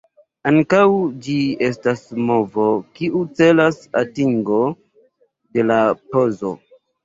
[0.51, 0.85] Ankaŭ
[1.25, 1.35] ĝi
[1.67, 2.01] estas
[2.31, 2.67] movo
[2.97, 4.77] kiu celas atingon
[5.57, 5.81] de la
[6.13, 6.57] pozo.